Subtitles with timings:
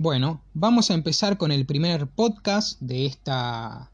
[0.00, 3.90] Bueno, vamos a empezar con el primer podcast de, esta,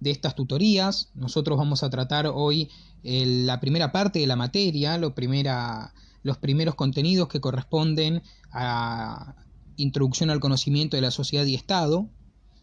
[0.00, 1.10] de estas tutorías.
[1.14, 2.70] Nosotros vamos a tratar hoy
[3.02, 8.22] la primera parte de la materia, los primeros contenidos que corresponden
[8.52, 9.34] a
[9.76, 12.06] Introducción al conocimiento de la sociedad y Estado,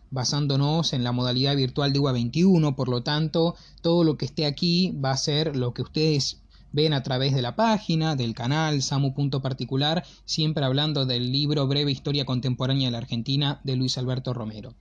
[0.10, 3.54] basándonos en la modalidad virtual de UA 21, por lo tanto,
[3.84, 6.41] todo lo que esté aquí va a ser lo que ustedes
[6.72, 12.26] ven a través de la página, del canal, Samu.particular, siempre hablando del libro Breve Historia
[12.26, 14.74] Contemporánea de la Argentina de Luis Alberto Romero.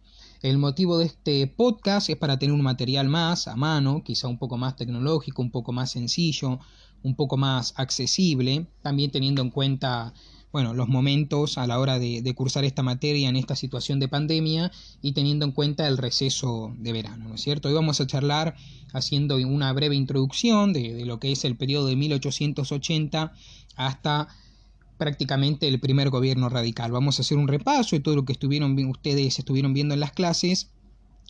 [0.43, 4.39] El motivo de este podcast es para tener un material más a mano, quizá un
[4.39, 6.61] poco más tecnológico, un poco más sencillo,
[7.03, 10.15] un poco más accesible, también teniendo en cuenta
[10.53, 14.73] bueno, los momentos a la hora de, cursar esta materia en esta situación de pandemia
[15.01, 17.69] y teniendo en cuenta el receso de verano, ¿no es cierto?
[17.69, 18.57] Hoy vamos a charlar
[18.93, 23.33] haciendo una breve introducción de, lo que es el periodo de 1880
[23.77, 24.29] hasta
[24.99, 26.91] prácticamente el primer gobierno radical.
[26.91, 30.13] Vamos a hacer un repaso de todo lo que estuvieron, ustedes estuvieron viendo en las
[30.13, 30.71] clases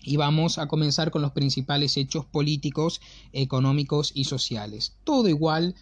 [0.03, 4.95] y vamos a comenzar con los principales hechos políticos, económicos y sociales.
[5.05, 5.75] Todo igual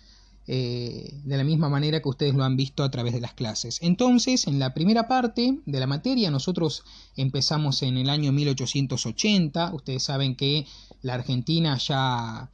[0.51, 3.81] eh, de la misma manera que ustedes lo han visto a través de las clases.
[3.83, 6.85] Entonces, en la primera parte de la materia, nosotros
[7.17, 9.75] empezamos en el año 1880.
[9.75, 10.67] Ustedes saben que
[11.03, 12.51] la Argentina ya,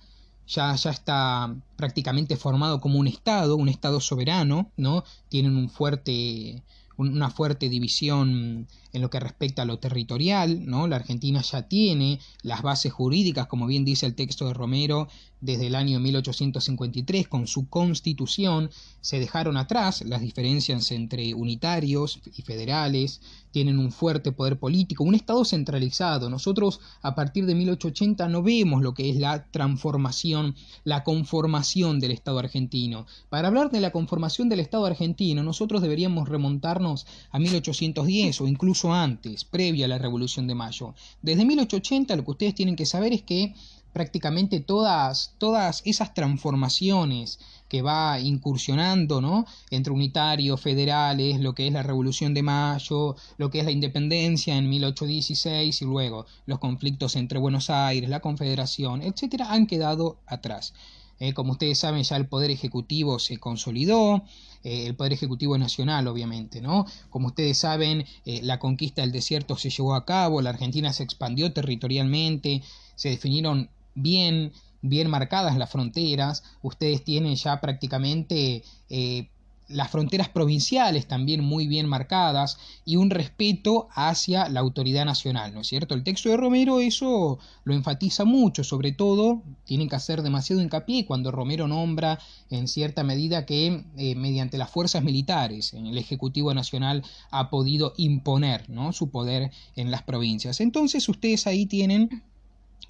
[0.48, 5.04] ya, ya está prácticamente formado como un Estado, un Estado soberano, ¿no?
[5.28, 6.64] Tienen un fuerte
[6.96, 10.86] una fuerte división en lo que respecta a lo territorial, ¿no?
[10.86, 15.08] La Argentina ya tiene las bases jurídicas, como bien dice el texto de Romero,
[15.44, 18.70] desde el año 1853 con su constitución,
[19.02, 25.14] se dejaron atrás las diferencias entre unitarios y federales, tienen un fuerte poder político, un
[25.14, 26.30] Estado centralizado.
[26.30, 32.12] Nosotros a partir de 1880 no vemos lo que es la transformación, la conformación del
[32.12, 33.06] Estado argentino.
[33.28, 38.94] Para hablar de la conformación del Estado argentino, nosotros deberíamos remontarnos a 1810 o incluso
[38.94, 40.94] antes, previa a la Revolución de Mayo.
[41.20, 43.54] Desde 1880 lo que ustedes tienen que saber es que
[43.94, 47.38] prácticamente todas, todas esas transformaciones
[47.68, 49.46] que va incursionando ¿no?
[49.70, 54.56] entre unitarios, federales, lo que es la Revolución de Mayo, lo que es la independencia
[54.58, 60.74] en 1816 y luego los conflictos entre Buenos Aires, la Confederación, etcétera, han quedado atrás.
[61.20, 64.24] Eh, como ustedes saben, ya el Poder Ejecutivo se consolidó,
[64.64, 66.86] eh, el Poder Ejecutivo Nacional, obviamente, ¿no?
[67.10, 71.04] Como ustedes saben, eh, la conquista del desierto se llevó a cabo, la Argentina se
[71.04, 72.62] expandió territorialmente,
[72.96, 79.28] se definieron bien, bien marcadas las fronteras, ustedes tienen ya prácticamente eh,
[79.68, 85.62] las fronteras provinciales también muy bien marcadas y un respeto hacia la autoridad nacional, ¿no
[85.62, 85.94] es cierto?
[85.94, 91.06] El texto de Romero eso lo enfatiza mucho, sobre todo tienen que hacer demasiado hincapié
[91.06, 92.18] cuando Romero nombra
[92.50, 97.94] en cierta medida que eh, mediante las fuerzas militares en el Ejecutivo Nacional ha podido
[97.96, 98.92] imponer ¿no?
[98.92, 100.60] su poder en las provincias.
[100.60, 102.22] Entonces ustedes ahí tienen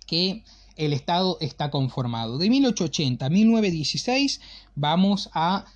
[0.07, 0.43] que
[0.77, 2.39] el Estado está conformado.
[2.39, 4.41] De 1880 a 1916
[4.75, 5.67] vamos a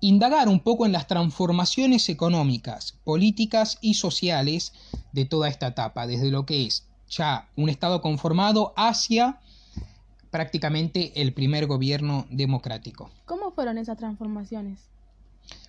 [0.00, 4.72] indagar un poco en las transformaciones económicas, políticas y sociales
[5.12, 9.40] de toda esta etapa, desde lo que es ya un Estado conformado hacia
[10.30, 13.10] prácticamente el primer gobierno democrático.
[13.24, 14.80] ¿Cómo fueron esas transformaciones?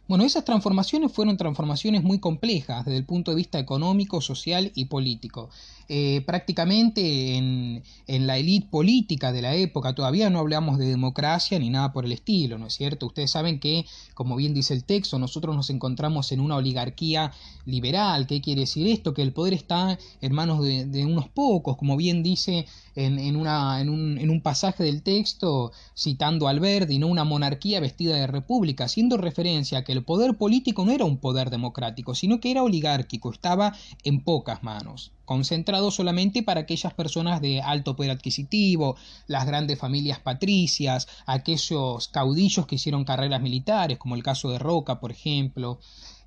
[0.07, 4.85] Bueno, esas transformaciones fueron transformaciones muy complejas desde el punto de vista económico, social y
[4.85, 5.49] político.
[5.91, 11.57] Eh, prácticamente en, en, la élite política de la época todavía no hablamos de democracia
[11.57, 13.07] ni nada por el estilo, ¿no es cierto?
[13.07, 17.31] Ustedes saben que, como bien dice el texto, nosotros nos encontramos en una oligarquía
[17.65, 18.27] liberal.
[18.27, 19.15] ¿Qué quiere decir esto?
[19.15, 23.81] Que el poder está en manos de, unos pocos, como bien dice en, en, una,
[23.81, 27.07] en, un, en un pasaje del texto, citando a Alberti, ¿no?
[27.07, 31.17] una monarquía vestida de república, haciendo referencia a que el poder político no era un
[31.17, 37.39] poder democrático, sino que era oligárquico, estaba en pocas manos, concentrado solamente para aquellas personas
[37.39, 38.95] de alto poder adquisitivo,
[39.27, 44.99] las grandes familias patricias, aquellos caudillos que hicieron carreras militares, como el caso de Roca,
[44.99, 45.77] por ejemplo,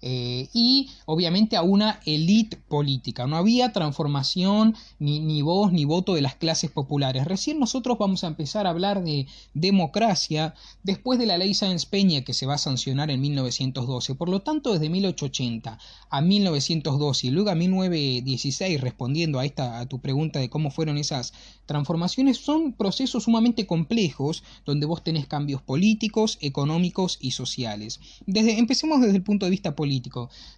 [0.04, 3.28] eh, y obviamente a una élite política.
[3.28, 7.24] No había transformación ni, ni voz ni voto de las clases populares.
[7.24, 12.22] Recién nosotros vamos a empezar a hablar de democracia después de la ley Sáenz Peña
[12.22, 14.16] que se va a sancionar en 1912.
[14.16, 15.78] Por lo tanto, desde 1880
[16.10, 20.98] a 1912 y luego a 1916, respondiendo a, esta, a tu pregunta de cómo fueron
[20.98, 21.32] esas
[21.66, 28.00] transformaciones, son procesos sumamente complejos donde vos tenés cambios políticos, económicos y sociales.
[28.26, 29.91] Desde, empecemos desde el punto de vista político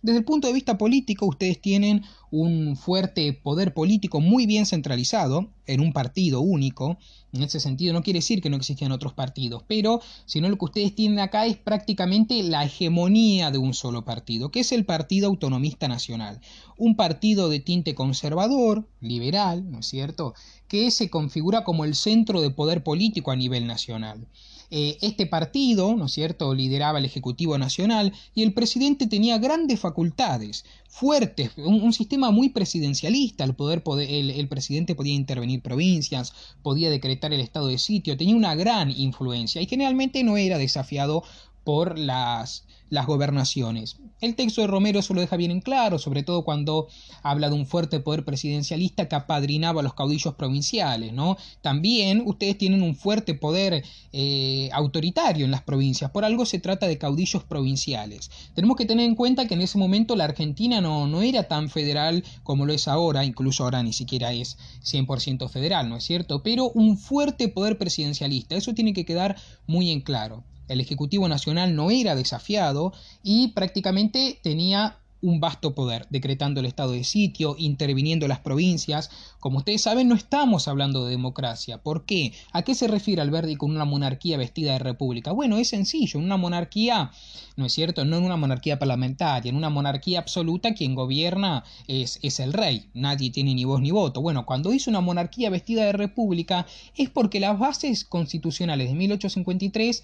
[0.02, 5.50] desde el punto de vista político, ustedes tienen un fuerte poder político muy bien centralizado
[5.66, 6.98] en un partido único,
[7.32, 10.66] En ese sentido no quiere decir que no existían otros partidos, pero sino lo que
[10.66, 15.26] ustedes tienen acá es prácticamente la hegemonía de un solo partido, que es el Partido
[15.26, 16.40] Autonomista Nacional.
[16.76, 20.34] Un partido de tinte conservador, liberal, ¿no es cierto?,
[20.68, 24.28] que se configura como el centro de poder político a nivel nacional.
[24.76, 29.78] Eh, este partido, ¿no es cierto?, lideraba el Ejecutivo Nacional y el presidente tenía grandes
[29.78, 37.32] facultades, fuertes, un, sistema muy presidencialista, el, poder, el, presidente podía intervenir provincias, podía decretar
[37.32, 41.22] el estado de sitio, tenía una gran influencia y generalmente no era desafiado
[41.64, 43.96] por las, las gobernaciones.
[44.20, 46.88] El texto de Romero eso lo deja bien en claro, sobre todo cuando
[47.22, 51.36] habla de un fuerte poder presidencialista que apadrinaba a los caudillos provinciales, ¿no?
[51.60, 56.86] También ustedes tienen un fuerte poder eh, autoritario en las provincias, por algo se trata
[56.86, 58.30] de caudillos provinciales.
[58.54, 61.68] Tenemos que tener en cuenta que en ese momento la Argentina no, no era tan
[61.68, 66.42] federal como lo es ahora, incluso ahora ni siquiera es 100% federal, ¿no es cierto?
[66.42, 71.74] Pero un fuerte poder presidencialista, eso tiene que quedar muy en claro el Ejecutivo Nacional
[71.74, 78.28] no era desafiado y prácticamente tenía un vasto poder, decretando el estado de sitio, interviniendo
[78.28, 79.10] las provincias.
[79.40, 81.78] Como ustedes saben, no estamos hablando de democracia.
[81.78, 82.34] ¿Por qué?
[82.52, 85.32] ¿A qué se refiere Alberti con una monarquía vestida de república?
[85.32, 87.10] Bueno, es sencillo, en una monarquía,
[87.56, 88.04] ¿no es cierto?
[88.04, 92.90] No en una monarquía parlamentaria, en una monarquía absoluta quien gobierna es, es el rey,
[92.92, 94.20] nadie tiene ni voz ni voto.
[94.20, 96.66] Bueno, cuando dice una monarquía vestida de república
[96.96, 100.02] es porque las bases constitucionales de 1853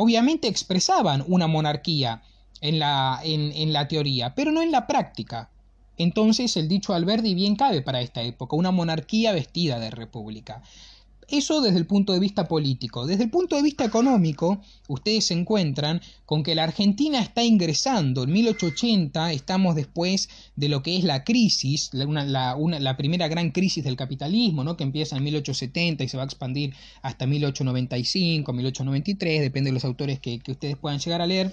[0.00, 2.22] obviamente expresaban una monarquía
[2.60, 5.50] en la, en, la teoría, pero no en la práctica.
[5.96, 10.62] Entonces el dicho Alberdi bien cabe para esta época, una monarquía vestida de república.
[11.30, 13.06] Eso desde el punto de vista político.
[13.06, 18.24] Desde el punto de vista económico, ustedes se encuentran con que la Argentina está ingresando.
[18.24, 23.96] En 1880 estamos después de lo que es la crisis, la, primera gran crisis del
[23.96, 24.78] capitalismo, ¿no?
[24.78, 29.84] que empieza en 1870 y se va a expandir hasta 1895, 1893, depende de los
[29.84, 31.52] autores que, que ustedes puedan llegar a leer.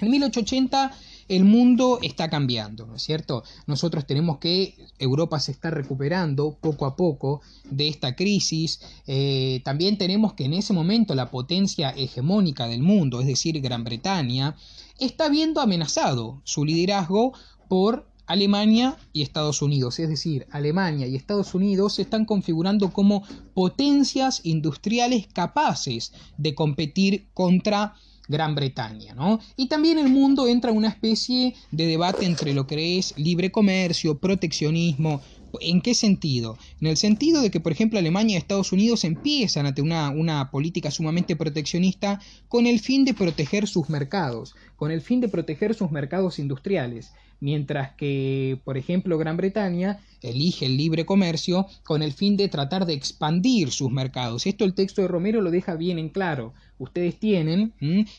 [0.00, 0.92] En 1880
[1.28, 3.42] el mundo está cambiando, ¿no es cierto?
[3.66, 8.80] Nosotros tenemos que Europa se está recuperando poco a poco de esta crisis.
[9.06, 13.84] Eh, también tenemos que en ese momento la potencia hegemónica del mundo, es decir, Gran
[13.84, 14.56] Bretaña,
[14.98, 17.32] está viendo amenazado su liderazgo
[17.68, 23.22] por Alemania y Estados Unidos, es decir, Alemania y Estados Unidos se están configurando como
[23.54, 27.94] potencias industriales capaces de competir contra
[28.28, 29.40] Gran Bretaña, ¿no?
[29.56, 33.50] Y también el mundo entra en una especie de debate entre lo que es libre
[33.50, 35.20] comercio, proteccionismo.
[35.60, 36.58] ¿En qué sentido?
[36.80, 40.50] En el sentido de que, por ejemplo, Alemania y Estados Unidos empiezan a tener una,
[40.50, 45.74] política sumamente proteccionista con el fin de proteger sus mercados, con el fin de proteger
[45.74, 52.12] sus mercados industriales mientras que, por ejemplo, Gran Bretaña elige el libre comercio con el
[52.12, 54.46] fin de tratar de expandir sus mercados.
[54.46, 56.54] Esto el texto de Romero lo deja bien en claro.
[56.78, 57.74] Ustedes tienen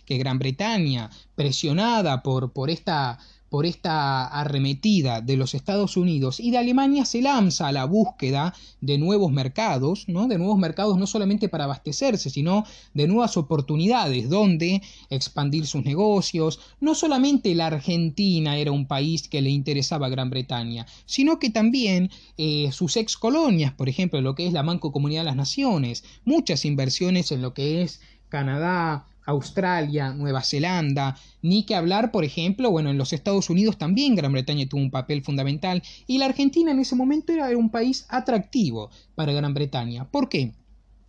[0.06, 3.20] que Gran Bretaña, presionada por, por esta
[3.50, 8.54] por esta arremetida de los Estados Unidos y de Alemania se lanza a la búsqueda
[8.82, 10.28] de nuevos mercados, ¿no?
[10.28, 16.60] de nuevos mercados no solamente para abastecerse, sino de nuevas oportunidades donde expandir sus negocios.
[16.80, 21.50] No solamente la Argentina era un país que le interesaba a Gran Bretaña, sino que
[21.50, 25.36] también eh, sus ex colonias, por ejemplo, lo que es la Manco Comunidad de las
[25.36, 32.24] Naciones, muchas inversiones en lo que es Canadá, Australia, Nueva Zelanda, ni que hablar, por
[32.24, 36.26] ejemplo, bueno, en los Estados Unidos también Gran Bretaña tuvo un papel fundamental y la
[36.26, 40.10] Argentina en ese momento era un país atractivo para Gran Bretaña.
[40.10, 40.54] ¿Por qué?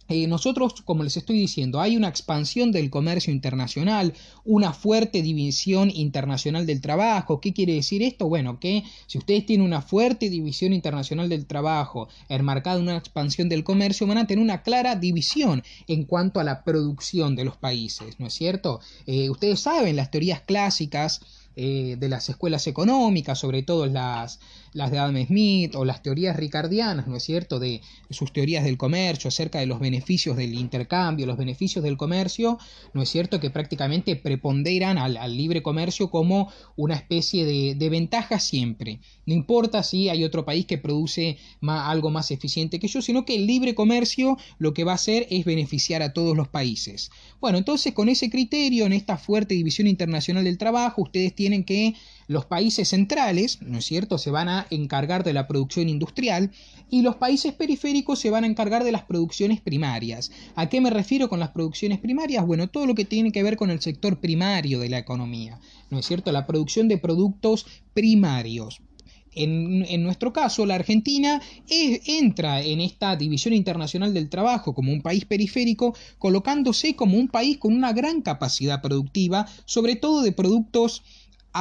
[0.09, 5.91] Eh, nosotros, como les estoy diciendo, hay una expansión del comercio internacional, una fuerte división
[5.95, 7.41] internacional del trabajo.
[7.41, 8.29] ¿Qué quiere decir esto?
[8.29, 13.49] Bueno, que si ustedes tienen una fuerte división internacional del trabajo, enmarcada en una expansión
[13.49, 17.57] del comercio, van a tener una clara división en cuanto a la producción de los
[17.57, 18.81] países, ¿no es cierto?
[19.07, 21.21] Eh, ustedes saben, las teorías clásicas
[21.61, 24.39] eh, de las escuelas económicas, sobre todo las,
[24.75, 28.79] las de Adam Smith o las teorías ricardianas, ¿no es cierto?, de sus teorías del
[28.79, 32.61] comercio, acerca de los beneficios del intercambio, los beneficios del comercio,
[32.95, 38.39] ¿no es cierto?, que prácticamente preponderan al, libre comercio como una especie de, de, ventaja
[38.39, 39.01] siempre.
[39.27, 43.35] No importa si hay otro país que produce algo más eficiente que yo, sino que
[43.35, 47.11] el libre comercio lo que va a hacer es beneficiar a todos los países.
[47.41, 51.65] Bueno, entonces con ese criterio, en esta fuerte división internacional del trabajo, ustedes tienen tienen
[51.65, 51.95] que
[52.27, 56.51] los países centrales, ¿no es cierto?, se van a encargar de la producción industrial
[56.91, 60.31] y los países periféricos se van a encargar de las producciones primarias.
[60.55, 62.45] ¿A qué me refiero con las producciones primarias?
[62.45, 65.99] Bueno, todo lo que tiene que ver con el sector primario de la economía, ¿no
[65.99, 67.65] es cierto?, la producción de productos
[67.95, 68.83] primarios.
[69.33, 75.25] En, nuestro caso, la Argentina entra en esta división internacional del trabajo como un país
[75.27, 81.03] periférico, colocándose como un país con una gran capacidad productiva, sobre todo de productos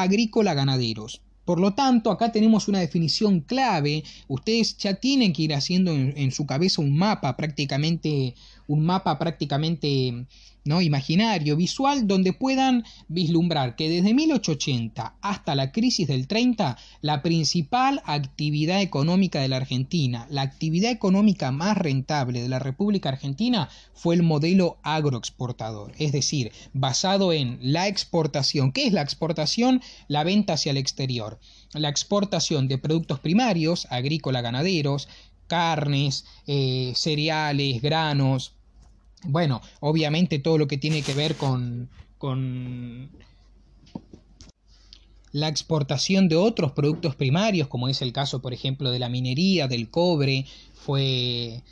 [0.01, 1.21] agrícola ganaderos.
[1.47, 4.03] Por lo tanto, acá tenemos una definición clave.
[4.27, 8.35] Ustedes ya tienen que ir haciendo en, su cabeza un mapa prácticamente,
[8.67, 10.25] un mapa prácticamente
[10.67, 10.81] ¿no?
[10.81, 18.01] imaginario, visual, donde puedan vislumbrar que desde 1880 hasta la crisis del 30, la principal
[18.05, 24.15] actividad económica de la Argentina, la actividad económica más rentable de la República Argentina fue
[24.15, 28.71] el modelo agroexportador, es decir, basado en la exportación.
[28.71, 29.81] ¿Qué es la exportación?
[30.07, 31.39] La venta hacia el exterior.
[31.73, 35.07] La exportación de productos primarios, agrícola, ganaderos,
[35.47, 38.53] carnes, eh, cereales, granos,
[39.23, 43.09] bueno, obviamente todo lo que tiene que ver con, con
[45.31, 49.67] la exportación de otros productos primarios, como es el caso, por ejemplo, de la minería,
[49.67, 51.63] del cobre, fue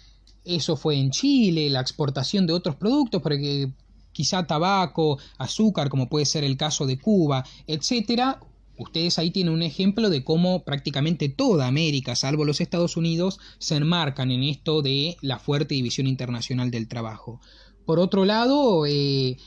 [0.46, 3.72] eso fue en Chile, la exportación de otros productos, porque
[4.12, 8.40] quizá tabaco, azúcar, como puede ser el caso de Cuba, etcétera,
[8.78, 13.76] Ustedes ahí tienen un ejemplo de cómo prácticamente toda América, salvo los Estados Unidos, se
[13.76, 17.40] enmarcan en esto de la fuerte división internacional del trabajo.
[17.86, 19.38] Por otro lado, eh,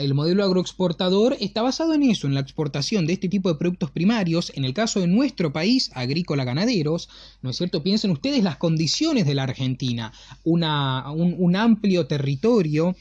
[0.00, 3.90] el modelo agroexportador está basado en eso, en la exportación de este tipo de productos
[3.90, 4.52] primarios.
[4.54, 7.08] En el caso de nuestro país, agrícola ganaderos,
[7.42, 7.82] ¿no es cierto?
[7.82, 10.12] Piensen ustedes las condiciones de la Argentina,
[10.44, 10.62] un,
[11.56, 12.94] amplio territorio,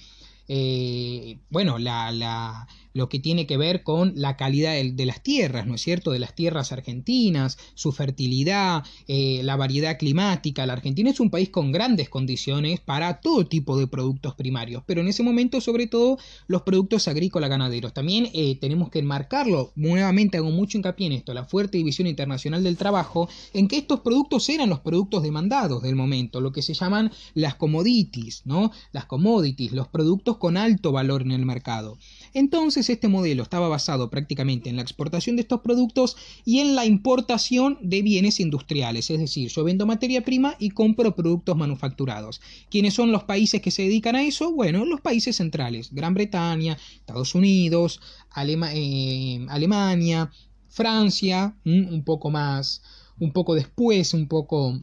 [0.47, 5.75] eh, bueno, la, lo que tiene que ver con la calidad de, las tierras, ¿no
[5.75, 6.11] es cierto?
[6.11, 10.65] De las tierras argentinas, su fertilidad, eh, la variedad climática.
[10.65, 15.01] La Argentina es un país con grandes condiciones para todo tipo de productos primarios, pero
[15.01, 17.93] en ese momento sobre todo los productos agrícolas ganaderos.
[17.93, 22.63] También eh, tenemos que enmarcarlo, nuevamente hago mucho hincapié en esto, la fuerte división internacional
[22.63, 26.73] del trabajo, en que estos productos eran los productos demandados del momento, lo que se
[26.73, 28.71] llaman las commodities, ¿no?
[28.91, 31.97] Las commodities, los productos con alto valor en el mercado.
[32.37, 36.85] Entonces este modelo estaba basado prácticamente en la exportación de estos productos y en la
[36.85, 42.39] importación de bienes industriales, es decir, yo vendo materia prima y compro productos manufacturados.
[42.69, 44.53] ¿Quiénes son los países que se dedican a eso?
[44.53, 48.01] Bueno, los países centrales, Gran Bretaña, Estados Unidos,
[48.35, 50.29] eh, Alemania,
[50.69, 52.83] Francia, un poco más,
[53.19, 54.79] un poco después, un poco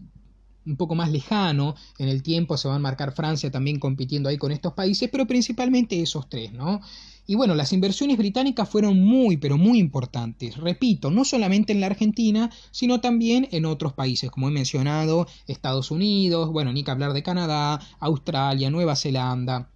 [0.66, 4.38] un poco más lejano en el tiempo se va a marcar Francia también compitiendo ahí
[4.38, 6.80] con estos países, pero principalmente esos tres, ¿no?
[7.26, 10.56] Y bueno, las inversiones británicas fueron muy, pero muy importantes.
[10.56, 15.90] Repito, no solamente en la Argentina, sino también en otros países, como he mencionado, Estados
[15.90, 19.70] Unidos, bueno, ni que hablar de Canadá, Australia, Nueva Zelanda.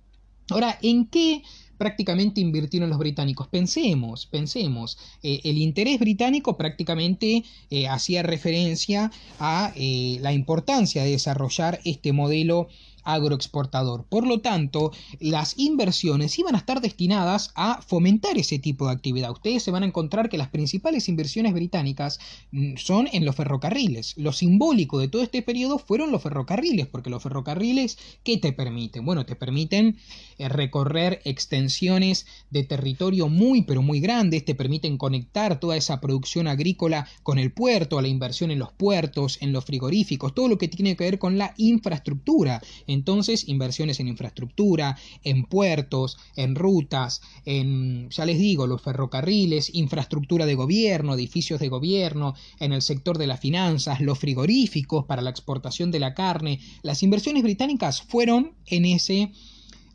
[0.51, 1.43] Ahora, ¿en qué
[1.79, 3.47] prácticamente invirtieron los británicos.
[3.47, 11.13] Pensemos, pensemos, eh, el interés británico prácticamente eh, hacía referencia a eh, la importancia de
[11.13, 12.69] desarrollar este modelo
[13.09, 14.05] agroexportador.
[14.05, 19.31] Por lo tanto, las inversiones iban a estar destinadas a fomentar ese tipo de actividad.
[19.31, 22.21] Ustedes se van a encontrar que las principales inversiones británicas
[22.53, 24.15] mm, son en los ferrocarriles.
[24.17, 29.05] Lo simbólico de todo este periodo fueron los ferrocarriles, porque los ferrocarriles, ¿qué te permiten?
[29.05, 29.97] Bueno, te permiten
[30.37, 36.47] eh, recorrer extensiones de territorio muy, pero muy grandes, te permiten conectar toda esa producción
[36.47, 40.59] agrícola con el puerto, a la inversión en los puertos, en los frigoríficos, todo lo
[40.59, 42.61] que tiene que ver con la infraestructura.
[42.99, 50.47] Entonces, inversiones en infraestructura, en puertos, en rutas, en, ya les digo, los ferrocarriles, infraestructura
[50.47, 55.31] de gobierno, edificios de gobierno, en el sector de las finanzas, los frigoríficos para la
[55.31, 56.61] exportación de la carne.
[56.83, 59.31] Las inversiones británicas fueron en ese,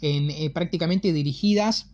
[0.01, 1.87] en, eh, prácticamente dirigidas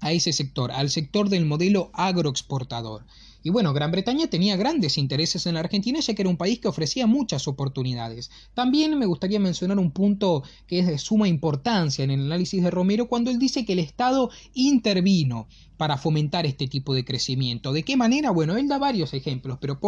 [0.00, 3.04] a ese sector, al sector del modelo agroexportador.
[3.46, 6.60] Y bueno, Gran Bretaña tenía grandes intereses en la Argentina ya que era un país
[6.60, 8.30] que ofrecía muchas oportunidades.
[8.54, 12.70] También me gustaría mencionar un punto que es de suma importancia en el análisis de
[12.70, 15.46] Romero cuando él dice que el Estado intervino
[15.76, 17.72] para fomentar este tipo de crecimiento.
[17.72, 18.30] ¿De qué manera?
[18.30, 19.78] Bueno, él da varios ejemplos, pero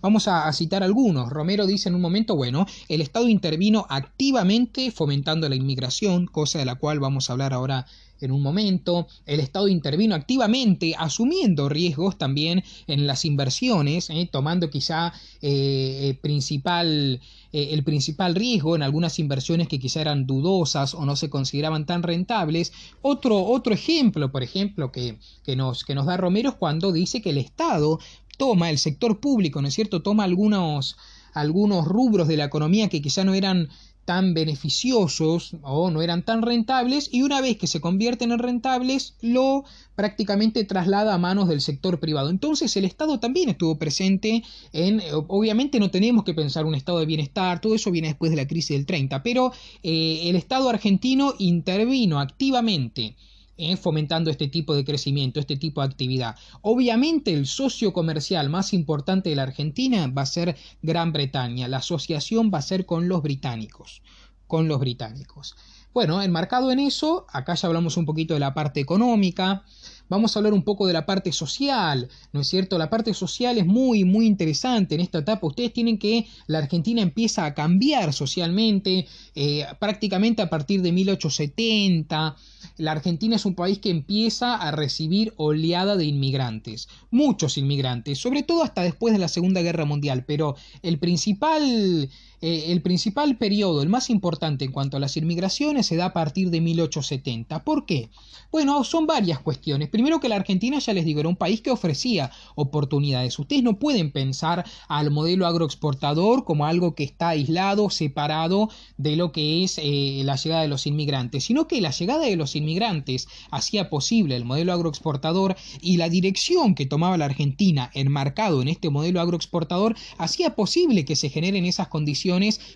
[0.00, 1.30] vamos a, a, citar algunos.
[1.30, 6.64] Romero dice en un momento, bueno, el Estado intervino activamente fomentando la inmigración, cosa de
[6.64, 7.86] la cual vamos a hablar ahora
[8.20, 14.28] en un momento, el Estado intervino activamente, asumiendo riesgos también en las inversiones, ¿eh?
[14.30, 15.12] tomando quizá
[15.42, 17.20] eh, eh, principal,
[17.52, 22.02] el principal riesgo en algunas inversiones que quizá eran dudosas o no se consideraban tan
[22.02, 22.72] rentables.
[23.02, 27.30] Otro, otro ejemplo, por ejemplo, que, que, nos, que nos da Romero cuando dice que
[27.30, 28.00] el Estado
[28.36, 30.96] toma, el sector público, ¿no es cierto?, toma algunos
[31.32, 33.68] algunos rubros de la economía que quizá no eran
[34.06, 39.16] tan beneficiosos o no eran tan rentables y una vez que se convierten en rentables
[39.20, 39.64] lo
[39.96, 42.30] prácticamente traslada a manos del sector privado.
[42.30, 47.06] Entonces el Estado también estuvo presente en, obviamente no tenemos que pensar un estado de
[47.06, 51.34] bienestar, todo eso viene después de la crisis del 30, pero eh, el Estado argentino
[51.38, 53.16] intervino activamente
[53.58, 56.36] eh, fomentando este tipo de crecimiento, este tipo de actividad.
[56.60, 61.78] Obviamente el socio comercial más importante de la Argentina va a ser Gran Bretaña, la
[61.78, 64.02] asociación va a ser con los británicos,
[64.46, 65.56] con los británicos.
[65.94, 69.64] Bueno, enmarcado en eso, acá ya hablamos un poquito de la parte económica,
[70.08, 72.78] vamos a hablar un poco de la parte social, ¿no es cierto?
[72.78, 75.46] La parte social es muy, muy interesante en esta etapa.
[75.46, 82.36] Ustedes tienen que la Argentina empieza a cambiar socialmente, eh, prácticamente a partir de 1870.
[82.78, 88.42] La Argentina es un país que empieza a recibir oleada de inmigrantes, muchos inmigrantes, sobre
[88.42, 92.10] todo hasta después de la Segunda Guerra Mundial, pero el principal
[92.42, 96.12] eh, el principal periodo, el más importante en cuanto a las inmigraciones, se da a
[96.12, 97.64] partir de 1870.
[97.64, 98.10] ¿Por qué?
[98.52, 99.88] Bueno, son varias cuestiones.
[99.88, 103.38] Primero que la Argentina, ya les digo, era un país que ofrecía oportunidades.
[103.38, 109.32] Ustedes no pueden pensar al modelo agroexportador como algo que está aislado, separado de lo
[109.32, 113.28] que es eh, la llegada de los inmigrantes, sino que la llegada de los inmigrantes
[113.50, 118.90] hacía posible el modelo agroexportador y la dirección que tomaba la Argentina enmarcado en este
[118.90, 122.25] modelo agroexportador hacía posible que se generen esas condiciones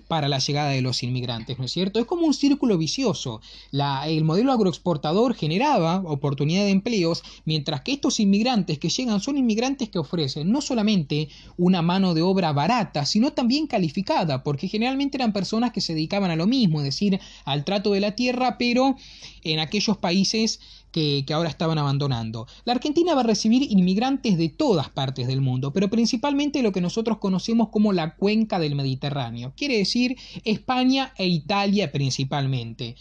[0.08, 1.98] para la llegada de los inmigrantes, ¿no es cierto?
[1.98, 3.40] Es como un círculo vicioso.
[4.06, 9.88] el modelo agroexportador generaba oportunidad de empleos, mientras que estos inmigrantes que llegan son inmigrantes
[9.88, 15.32] que ofrecen no solamente una mano de obra barata, sino también calificada, porque generalmente eran
[15.32, 18.96] personas que se dedicaban a lo mismo, es decir, al trato de la tierra, pero
[19.42, 22.46] en aquellos países que, ahora estaban abandonando.
[22.64, 26.80] La Argentina va a recibir inmigrantes de todas partes del mundo, pero principalmente lo que
[26.80, 32.96] nosotros conocemos como la cuenca del Mediterráneo, quiere decir España e Italia principalmente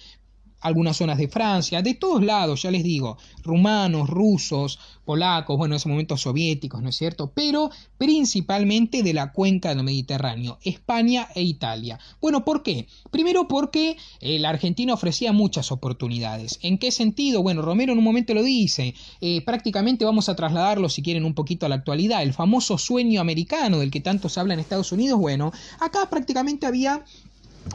[0.62, 5.78] algunas zonas de Francia, de todos lados, ya les digo, rumanos, rusos, polacos, bueno, en
[5.78, 7.32] ese momento soviéticos, ¿no es cierto?
[7.34, 12.00] Pero principalmente de la cuenca del Mediterráneo, España e Italia.
[12.22, 12.88] Bueno, ¿por qué?
[13.10, 16.60] Primero porque eh, la Argentina ofrecía muchas oportunidades.
[16.62, 17.42] ¿En qué sentido?
[17.42, 21.34] Bueno, Romero en un momento lo dice, eh, prácticamente vamos a trasladarlo, si quieren, un
[21.34, 24.92] poquito a la actualidad, el famoso sueño americano del que tanto se habla en Estados
[24.92, 27.04] Unidos, bueno, acá prácticamente había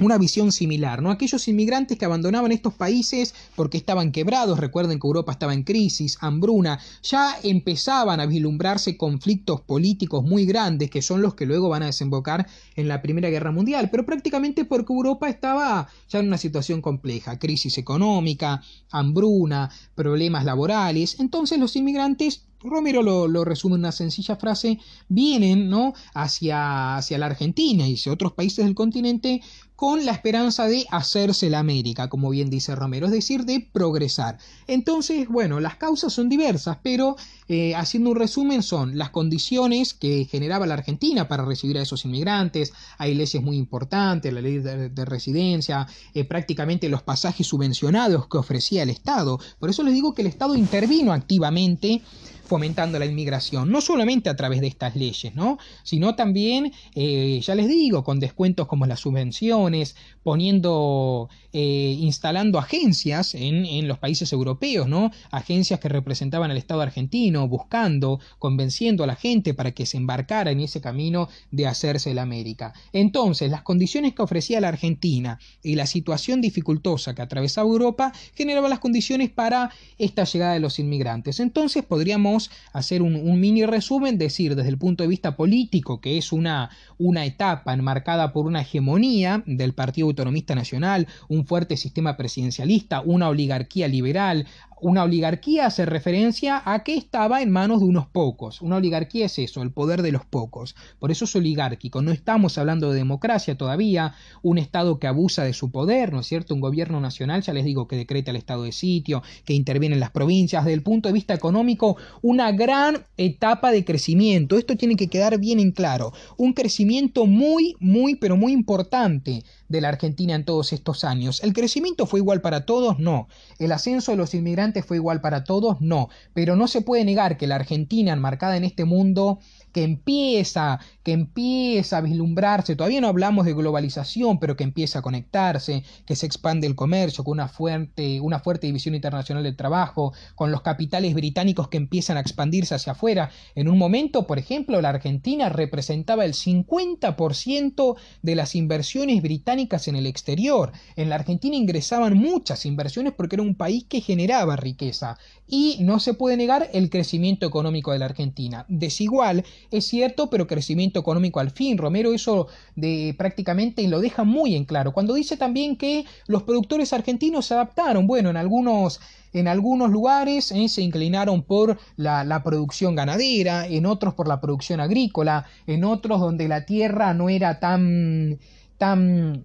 [0.00, 1.10] una visión similar, ¿no?
[1.10, 6.18] Aquellos inmigrantes que abandonaban estos países porque estaban quebrados, recuerden que Europa estaba en crisis,
[6.20, 11.82] hambruna, ya empezaban a vislumbrarse conflictos políticos muy grandes que son los que luego van
[11.82, 16.38] a desembocar en la Primera Guerra Mundial, pero prácticamente porque Europa estaba ya en una
[16.38, 23.92] situación compleja, crisis económica, hambruna, problemas laborales, entonces los inmigrantes Romero lo, resume en una
[23.92, 25.92] sencilla frase, vienen ¿no?
[26.14, 29.42] hacia, hacia la Argentina y hacia otros países del continente
[29.76, 34.38] con la esperanza de hacerse la América, como bien dice Romero, es decir, de progresar.
[34.68, 37.16] Entonces, bueno, las causas son diversas, pero
[37.48, 42.04] eh, haciendo un resumen son las condiciones que generaba la Argentina para recibir a esos
[42.04, 48.38] inmigrantes, hay leyes muy importantes, la ley de, residencia, eh, prácticamente los pasajes subvencionados que
[48.38, 49.38] ofrecía el Estado.
[49.58, 52.00] Por eso les digo que el Estado intervino activamente
[52.46, 55.58] fomentando la inmigración, no solamente a través de estas leyes, ¿no?
[55.82, 63.34] sino también, eh, ya les digo, con descuentos como las subvenciones, poniendo, eh, instalando agencias
[63.34, 65.10] en, en, los países europeos, ¿no?
[65.30, 70.50] agencias que representaban al Estado argentino, buscando, convenciendo a la gente para que se embarcara
[70.50, 72.74] en ese camino de hacerse la América.
[72.92, 78.70] Entonces, las condiciones que ofrecía la Argentina y la situación dificultosa que atravesaba Europa generaban
[78.70, 81.40] las condiciones para esta llegada de los inmigrantes.
[81.40, 82.33] Entonces, podríamos
[82.72, 87.24] hacer un, mini resumen, decir desde el punto de vista político que es una, una
[87.24, 93.88] etapa enmarcada por una hegemonía del Partido Autonomista Nacional, un fuerte sistema presidencialista, una oligarquía
[93.88, 94.46] liberal,
[94.84, 98.60] una oligarquía hace referencia a que estaba en manos de unos pocos.
[98.60, 100.76] Una oligarquía es eso, el poder de los pocos.
[100.98, 102.02] Por eso es oligárquico.
[102.02, 106.26] No estamos hablando de democracia todavía, un Estado que abusa de su poder, ¿no es
[106.26, 106.54] cierto?
[106.54, 110.00] Un gobierno nacional, ya les digo, que decreta el estado de sitio, que interviene en
[110.00, 110.64] las provincias.
[110.64, 114.58] Desde el punto de vista económico, una gran etapa de crecimiento.
[114.58, 116.12] Esto tiene que quedar bien en claro.
[116.36, 119.44] Un crecimiento muy, muy, pero muy importante
[119.74, 121.42] de la Argentina en todos estos años.
[121.42, 122.98] ¿El crecimiento fue igual para todos?
[122.98, 123.28] No.
[123.58, 125.80] ¿El ascenso de los inmigrantes fue igual para todos?
[125.80, 126.08] No.
[126.32, 129.40] Pero no se puede negar que la Argentina, enmarcada en este mundo
[129.74, 135.02] que empieza, que empieza a vislumbrarse, todavía no hablamos de globalización, pero que empieza a
[135.02, 140.12] conectarse, que se expande el comercio con una fuerte, una fuerte división internacional del trabajo,
[140.36, 143.30] con los capitales británicos que empiezan a expandirse hacia afuera.
[143.56, 149.96] En un momento, por ejemplo, la Argentina representaba el 50% de las inversiones británicas en
[149.96, 150.70] el exterior.
[150.94, 155.18] En la Argentina ingresaban muchas inversiones porque era un país que generaba riqueza.
[155.48, 158.64] Y no se puede negar el crecimiento económico de la Argentina.
[158.68, 161.78] Desigual, es cierto, pero crecimiento económico al fin.
[161.78, 164.92] Romero eso de prácticamente lo deja muy en claro.
[164.92, 169.00] Cuando dice también que los productores argentinos se adaptaron, bueno, en algunos
[169.32, 174.40] en algunos lugares eh, se inclinaron por la, la, producción ganadera, en otros por la
[174.40, 178.38] producción agrícola, en otros donde la tierra no era tan,
[178.78, 179.44] tan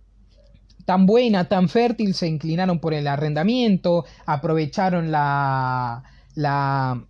[0.89, 6.01] tan buena, tan fértil, se inclinaron por el arrendamiento, aprovecharon la,
[6.33, 7.03] la,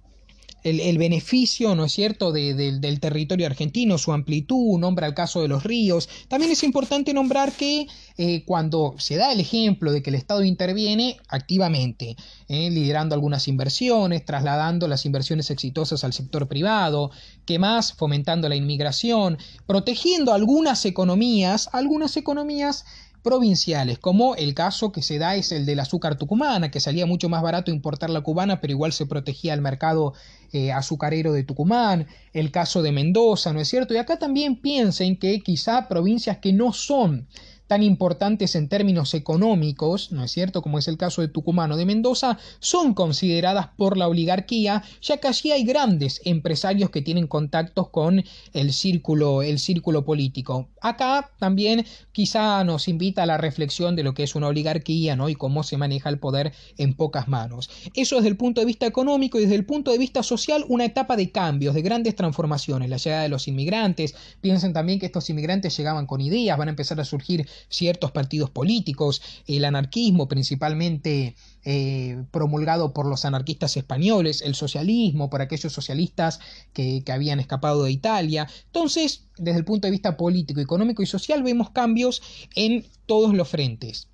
[0.64, 5.64] el, beneficio, ¿no es cierto?, del territorio argentino, su amplitud, nombra el caso de los
[5.64, 6.10] ríos.
[6.28, 10.44] También es importante nombrar que eh, cuando se da el ejemplo de que el Estado
[10.44, 12.16] interviene activamente,
[12.48, 17.12] eh, liderando algunas inversiones, trasladando las inversiones exitosas al sector privado,
[17.46, 22.86] que más, fomentando la inmigración, protegiendo algunas economías, algunas economías
[23.22, 27.30] provinciales, como el caso que se da es el del azúcar tucumana, que salía mucho
[27.30, 30.14] más barato importar la cubana, pero igual se protegía el mercado
[30.52, 33.94] eh, azucarero de Tucumán, el caso de Mendoza, ¿no es cierto?
[33.94, 37.28] Y acá también piensen que quizá provincias que no son
[37.70, 41.78] tan importantes en términos económicos, ¿no es cierto?, como es el caso de Tucumán o
[41.78, 47.28] de Mendoza, son consideradas por la oligarquía, ya que allí hay grandes empresarios que tienen
[47.28, 50.70] contactos con el círculo, el círculo político.
[50.82, 55.30] Acá también quizá nos invita a la reflexión de lo que es una oligarquía, ¿no?
[55.30, 57.70] y cómo se maneja el poder en pocas manos.
[57.94, 60.86] Eso desde el punto de vista económico y desde el punto de vista social, una
[60.86, 64.16] etapa de cambios, de grandes transformaciones, la llegada de los inmigrantes.
[64.42, 68.50] Piensen también que estos inmigrantes llegaban con ideas, van a empezar a surgir ciertos partidos
[68.50, 76.40] políticos, el anarquismo principalmente eh, promulgado por los anarquistas españoles, el socialismo por aquellos socialistas
[76.74, 78.48] que, que habían escapado de Italia.
[78.68, 82.22] Entonces, desde el punto de vista político, económico y social, vemos cambios
[82.56, 84.08] en todos los frentes.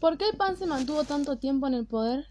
[0.00, 2.26] ¿Por qué el PAN se mantuvo tanto tiempo en el poder?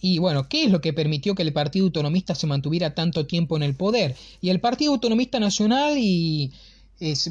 [0.00, 3.56] Y bueno, ¿qué es lo que permitió que el Partido Autonomista se mantuviera tanto tiempo
[3.56, 4.16] en el poder?
[4.40, 6.52] Y el Partido Autonomista Nacional y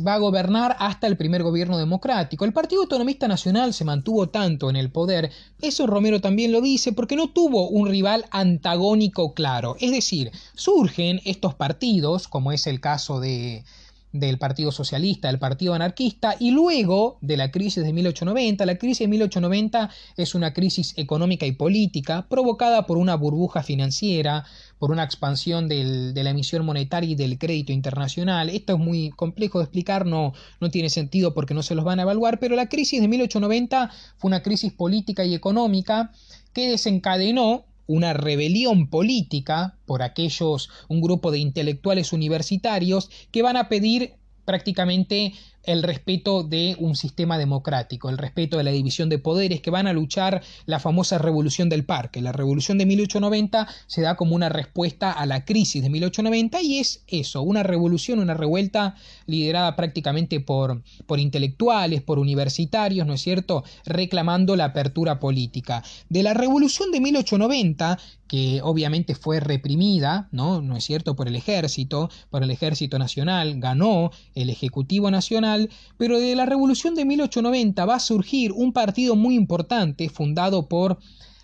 [0.05, 2.45] va a gobernar hasta el primer gobierno democrático.
[2.45, 6.91] El Partido Autonomista Nacional se mantuvo tanto en el poder, eso Romero también lo dice,
[6.91, 9.75] porque no tuvo un rival antagónico claro.
[9.79, 13.63] Es decir, surgen estos partidos, como es el caso de,
[14.11, 18.65] del Partido Socialista, del Partido Anarquista, y luego de la crisis de 1890.
[18.65, 24.45] La crisis de 1890 es una crisis económica y política provocada por una burbuja financiera,
[24.79, 28.49] por una expansión de la emisión monetaria y del crédito internacional.
[28.49, 31.99] Esto es muy complejo de explicar, no, no tiene sentido porque no se los van
[31.99, 36.11] a evaluar, pero la crisis de 1890 fue una crisis política y económica
[36.53, 43.67] que desencadenó una rebelión política por aquellos, un grupo de intelectuales universitarios que van a
[43.67, 44.13] pedir
[44.45, 45.33] prácticamente
[45.69, 49.85] el respeto de un sistema democrático, el respeto de la división de poderes, que van
[49.85, 52.21] a luchar la famosa revolución del parque.
[52.21, 56.79] La revolución de 1890 se da como una respuesta a la crisis de 1890 y
[56.79, 58.95] es eso, una revolución, una revuelta
[59.27, 65.83] liderada prácticamente por, por intelectuales, por universitarios, ¿no es cierto?, reclamando la apertura política.
[66.09, 70.61] De la revolución de 1890, que obviamente fue reprimida, ¿no?
[70.61, 75.58] ¿No es cierto?, por el ejército, por el ejército nacional, ganó el Ejecutivo Nacional,
[75.97, 80.99] pero de la Revolución de 1890 va a surgir un partido muy importante fundado por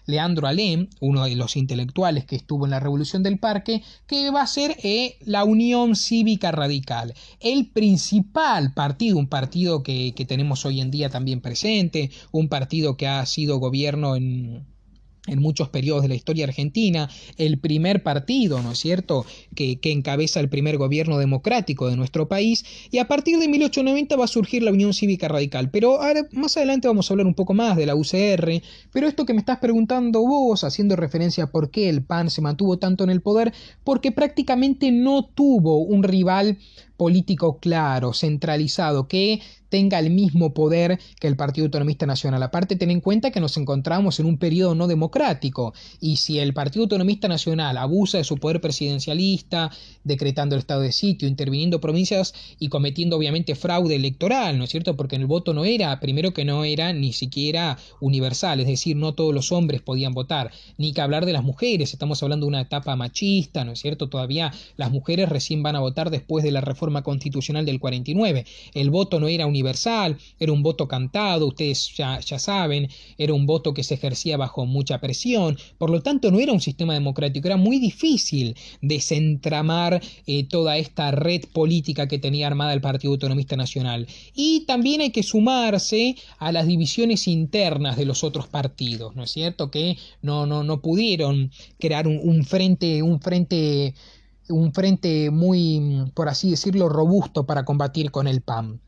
[0.05, 4.41] Leandro Alem, uno de los intelectuales que estuvo en la Revolución del Parque, que va
[4.41, 10.79] a ser eh, la Unión Cívica Radical, el principal partido, un partido que tenemos hoy
[10.79, 14.63] en día también presente, un partido que ha sido gobierno en,
[15.27, 19.91] en muchos periodos de la historia argentina, el primer partido, ¿no es cierto?, que, que,
[19.91, 24.27] encabeza el primer gobierno democrático de nuestro país, y a partir de 1890 va a
[24.27, 25.71] surgir la Unión Cívica Radical.
[25.71, 28.61] Pero ahora, más adelante vamos a hablar un poco más de la UCR,
[28.91, 32.41] pero esto que me estás preguntando vos, haciendo referencia a por qué el PAN se
[32.41, 36.57] mantuvo tanto en el poder, porque prácticamente no tuvo un rival
[36.97, 42.41] político claro, centralizado, que tenga el mismo poder que el Partido Autonomista Nacional.
[42.43, 45.73] Aparte, ten en cuenta que nos encontramos en un periodo no democrático.
[45.99, 49.71] Y si el Partido Autonomista Nacional abusa de su poder presidencialista,
[50.05, 54.95] decretando el estado de sitio, interviniendo provincias y cometiendo obviamente fraude electoral, ¿no es cierto?
[54.95, 59.13] Porque el voto no era, primero que no era ni siquiera universal, es decir, no
[59.13, 62.61] todos los hombres podían votar, ni que hablar de las mujeres, estamos hablando de una
[62.61, 64.07] etapa machista, ¿no es cierto?
[64.07, 68.45] Todavía las mujeres recién van a votar después de la reforma constitucional del 49.
[68.73, 73.45] El voto no era universal, era un voto cantado, ustedes ya, ya saben, era un
[73.45, 77.47] voto que se ejercía bajo mucha presión, por lo tanto no era un sistema democrático,
[77.47, 83.55] era muy difícil desentramar eh, toda esta red política que tenía armada el Partido Autonomista
[83.55, 84.07] Nacional.
[84.33, 89.31] Y también hay que sumarse a las divisiones internas de los otros partidos, ¿no es
[89.31, 89.71] cierto?
[89.71, 93.93] Que no, no, no pudieron crear un, un frente, un frente
[94.49, 98.81] un frente muy, por así decirlo, robusto para combatir con el PAN.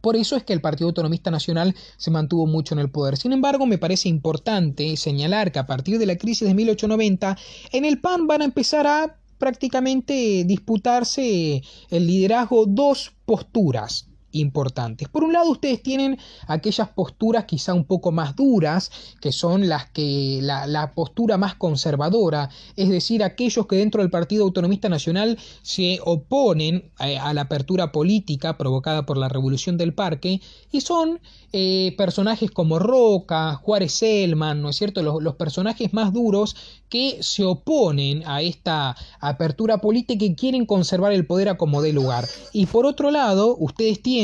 [0.00, 3.16] Por eso es que el Partido Autonomista Nacional se mantuvo mucho en el poder.
[3.16, 7.38] Sin embargo, me parece importante señalar que a partir de la crisis de 1890,
[7.72, 15.08] en el PAN van a empezar a prácticamente disputarse el liderazgo dos posturas importantes.
[15.08, 19.88] Por un lado, ustedes tienen aquellas posturas quizá un poco más duras, que son las
[19.90, 25.98] que la, postura más conservadora, es decir, aquellos que dentro del Partido Autonomista Nacional se
[26.04, 31.20] oponen a, la apertura política provocada por la Revolución del Parque y son
[31.52, 35.02] eh, personajes como Roca, Juárez Selman, ¿no es cierto?
[35.02, 36.56] Los, los personajes más duros
[36.88, 41.92] que se oponen a esta apertura política y quieren conservar el poder a como dé
[41.92, 42.26] lugar.
[42.52, 44.23] Y por otro lado, ustedes tienen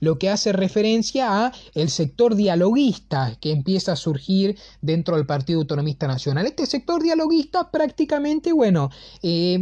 [0.00, 5.60] lo que hace referencia a el sector dialoguista que empieza a surgir dentro del Partido
[5.60, 6.46] Autonomista Nacional.
[6.46, 8.90] Este sector dialoguista prácticamente, bueno,
[9.22, 9.58] eh,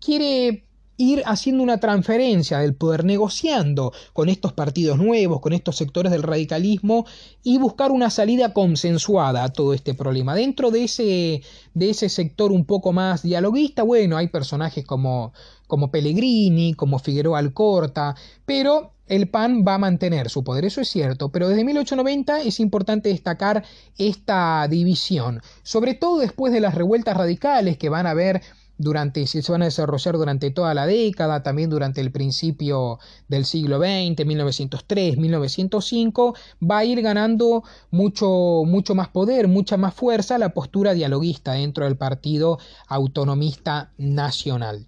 [0.00, 6.10] quiere ir haciendo una transferencia del poder, negociando con estos partidos nuevos, con estos sectores
[6.12, 7.06] del radicalismo
[7.42, 10.34] y buscar una salida consensuada a todo este problema.
[10.34, 15.32] Dentro de ese, de ese sector un poco más dialoguista, bueno, hay personajes como,
[15.68, 20.88] como Pellegrini, como Figueroa Alcorta, pero el PAN va a mantener su poder, eso es
[20.88, 23.64] cierto, pero desde 1890 es importante destacar
[23.96, 28.42] esta división, sobre todo después de las revueltas radicales que van a haber
[28.78, 33.78] durante, se van a desarrollar durante toda la década, también durante el principio del siglo
[33.78, 40.54] XX, 1903, 1905, va a ir ganando mucho, mucho más poder, mucha más fuerza la
[40.54, 44.86] postura dialoguista dentro del Partido Autonomista Nacional.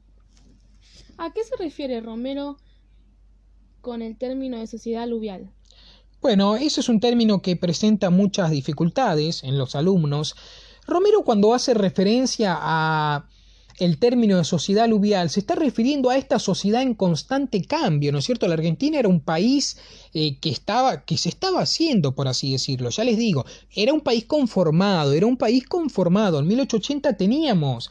[1.19, 2.57] ¿A qué se refiere Romero
[3.81, 5.51] con el término de sociedad aluvial?
[6.21, 10.37] Bueno, eso es un término que presenta muchas dificultades en los alumnos.
[10.87, 13.27] Romero cuando hace referencia a
[13.81, 18.19] el término de sociedad aluvial se está refiriendo a esta sociedad en constante cambio, ¿no
[18.19, 18.47] es cierto?
[18.47, 19.79] La Argentina era un país
[20.13, 22.91] eh, que estaba, que se estaba haciendo, por así decirlo.
[22.91, 26.41] Ya les digo, era un país conformado, era un país conformado.
[26.41, 27.91] En 1880 teníamos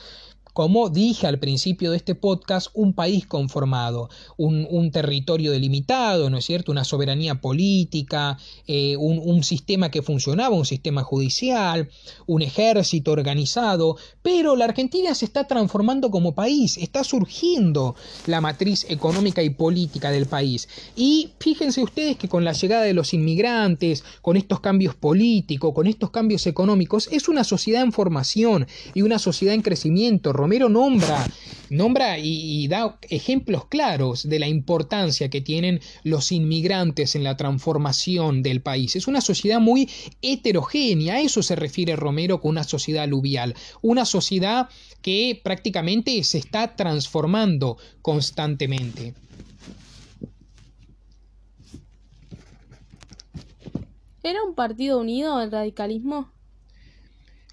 [0.60, 6.44] como dije al principio de este podcast, un país conformado, un, territorio delimitado, ¿no es
[6.44, 6.74] cierto?
[6.74, 11.88] Una soberanía política, eh, un, sistema que funcionaba, un sistema judicial,
[12.28, 17.96] un ejército organizado, pero la Argentina se está transformando como país, está surgiendo
[18.28, 20.68] la matriz económica y política del país.
[20.94, 25.88] Y fíjense ustedes que con la llegada de los inmigrantes, con estos cambios políticos, con
[25.88, 30.34] estos cambios económicos, es una sociedad en formación y una sociedad en crecimiento
[30.70, 31.28] nombra,
[31.70, 38.42] nombra y, da ejemplos claros de la importancia que tienen los inmigrantes en la transformación
[38.42, 38.96] del país.
[38.96, 39.90] Es una sociedad muy
[40.22, 44.70] heterogénea, a eso se refiere Romero con una sociedad aluvial, una sociedad
[45.02, 49.14] que prácticamente se está transformando constantemente.
[54.24, 56.30] ¿Era un partido unido el radicalismo?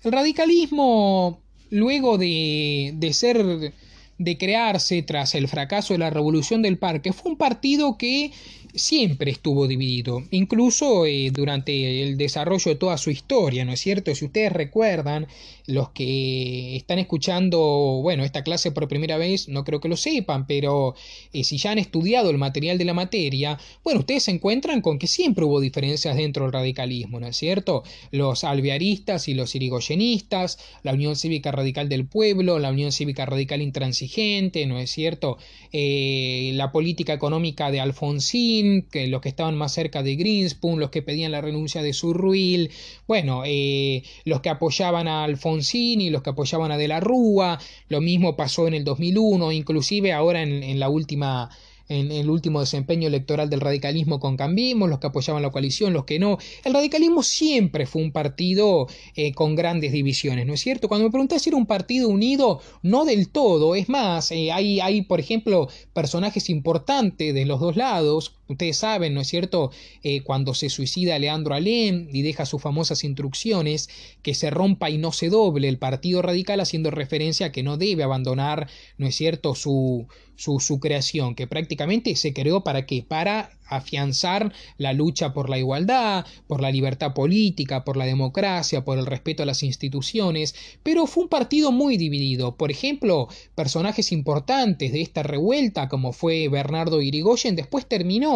[0.03, 3.73] El radicalismo luego de, de ser
[4.19, 8.33] de crearse tras el fracaso de la Revolución del Parque, fue un partido que
[8.77, 14.15] siempre estuvo dividido, incluso eh, durante el desarrollo de toda su historia, ¿no es cierto?
[14.15, 15.27] Si ustedes recuerdan,
[15.67, 17.59] los que están escuchando,
[18.03, 20.95] bueno, esta clase por primera vez, no creo que lo sepan, pero
[21.33, 24.99] eh, si ya han estudiado el material de la materia, bueno, ustedes se encuentran con
[24.99, 27.83] que siempre hubo diferencias dentro del radicalismo, ¿no es cierto?
[28.13, 33.61] Los alvearistas y los irigoyenistas, la Unión Cívica Radical del Pueblo, la Unión Cívica Radical
[33.61, 35.39] Intransigente, ¿no es cierto?
[35.73, 40.91] Eh, la política económica de Alfonsín, que los que estaban más cerca de Greenspoon, los
[40.91, 42.71] que pedían la renuncia de Surruil,
[43.07, 47.59] bueno, eh, los que apoyaban a Alfonsín, y los que apoyaban a De la Rúa,
[47.89, 51.51] lo mismo pasó en el 2001, inclusive ahora en, la última
[51.89, 56.05] en el último desempeño electoral del radicalismo con Cambiemos, los que apoyaban la coalición, los
[56.05, 56.39] que no.
[56.65, 60.89] El radicalismo siempre fue un partido eh, con grandes divisiones, ¿no es cierto?
[60.89, 63.77] Cuando me pregunté si era un partido unido, no del todo.
[63.77, 68.36] Es más, eh, hay, hay, por ejemplo, personajes importantes de los dos lados.
[68.49, 69.71] Ustedes saben, ¿no es cierto?
[70.03, 73.89] Eh, cuando se suicida Leandro Alem y deja sus famosas instrucciones,
[74.23, 77.77] que se rompa y no se doble el Partido Radical, haciendo referencia a que no
[77.77, 80.07] debe abandonar, ¿no es cierto?, su,
[80.37, 83.03] su, su creación, que prácticamente se creó para qué?
[83.03, 88.97] Para afianzar la lucha por la igualdad, por la libertad política, por la democracia, por
[88.99, 90.55] el respeto a las instituciones,
[90.85, 92.57] pero fue un partido muy dividido.
[92.57, 98.36] Por ejemplo, personajes importantes de esta revuelta, como fue Bernardo Irigoyen, después terminó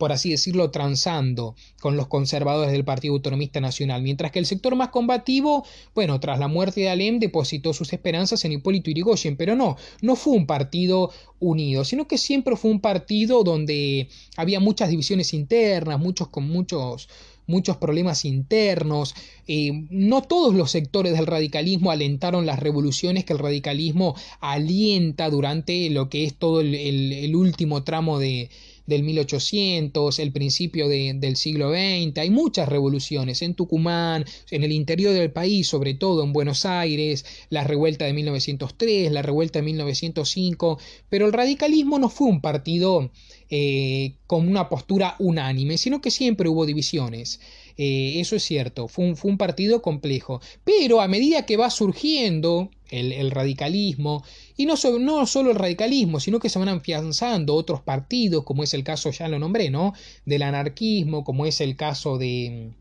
[0.00, 4.74] por así decirlo, transando con los conservadores del Partido Autonomista Nacional, mientras que el sector
[4.74, 5.62] más combativo,
[5.94, 10.16] bueno, tras la muerte de Alem, depositó sus esperanzas en Hipólito Irigoyen, pero no, no
[10.16, 16.00] fue un partido unido, sino que siempre fue un partido donde había muchas divisiones internas,
[16.00, 17.10] muchos con muchos
[17.46, 19.14] muchos problemas internos.
[19.48, 25.90] Eh, no todos los sectores del radicalismo alentaron las revoluciones que el radicalismo alienta durante
[25.90, 28.48] lo que es todo el último tramo de,
[28.90, 35.14] del 1800, el principio del siglo XX, hay muchas revoluciones en Tucumán, en el interior
[35.14, 40.78] del país, sobre todo en Buenos Aires, la revuelta de 1903, la revuelta de 1905,
[41.08, 43.10] pero el radicalismo no fue un partido
[43.48, 47.40] eh, con una postura unánime, sino que siempre hubo divisiones.
[47.76, 50.40] Eh, eso es cierto, fue un, fue un, partido complejo.
[50.64, 54.24] Pero a medida que va surgiendo el, radicalismo,
[54.60, 58.74] y no, no, solo el radicalismo, sino que se van afianzando otros partidos, como es
[58.74, 59.94] el caso, ya lo nombré, ¿no?
[60.26, 62.74] Del anarquismo, como es el caso de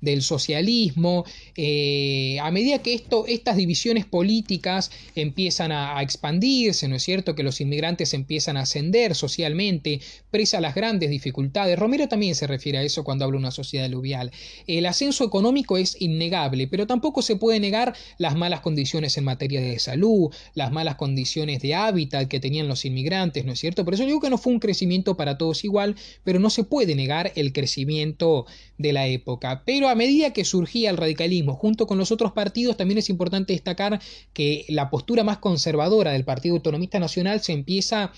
[0.00, 1.24] del socialismo,
[1.56, 7.34] eh, a medida que esto, estas divisiones políticas empiezan a, expandirse, ¿no es cierto?
[7.34, 11.78] Que los inmigrantes empiezan a ascender socialmente, presa las grandes dificultades.
[11.78, 14.30] Romero también se refiere a eso cuando habla de una sociedad aluvial.
[14.66, 19.60] El ascenso económico es innegable, pero tampoco se puede negar las malas condiciones en materia
[19.60, 23.84] de salud, las malas condiciones de hábitat que tenían los inmigrantes, ¿no es cierto?
[23.84, 26.94] Por eso digo que no fue un crecimiento para todos igual, pero no se puede
[26.94, 29.62] negar el crecimiento de la época.
[29.64, 33.52] Pero a medida que surgía el radicalismo junto con los otros partidos, también es importante
[33.52, 34.00] destacar
[34.32, 38.12] que la postura más conservadora del Partido Autonomista Nacional se empieza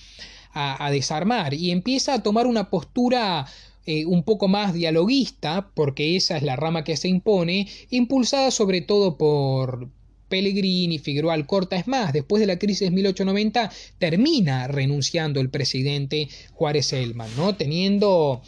[0.53, 3.47] a, desarmar y empieza a tomar una postura
[3.87, 8.81] eh, un poco más dialoguista, porque esa es la rama que se impone, impulsada sobre
[8.81, 9.89] todo por,
[10.31, 11.77] Pellegrini, Figueroa Alcorta.
[11.77, 17.55] Es más, después de la crisis de 1890 termina renunciando el presidente Juárez Elman, ¿no?
[17.55, 18.41] Teniendo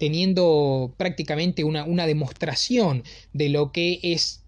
[0.00, 4.39] teniendo prácticamente una, una demostración de lo que es